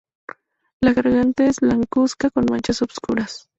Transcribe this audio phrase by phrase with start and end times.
[0.81, 3.47] La garganta es blancuzca con manchas oscuras.